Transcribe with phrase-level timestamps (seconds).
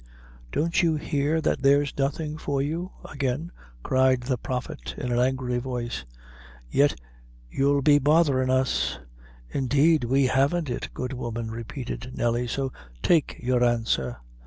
[0.51, 3.51] "Don't you hear that there's nothing for you?" again
[3.83, 6.05] cried the prophet, in an angry voice;
[6.71, 6.99] "yet
[7.51, 8.97] you'll be botherin' us!"
[9.51, 14.17] "Indeed, we haven't it, good woman," repeated Nelly; "so take your answer."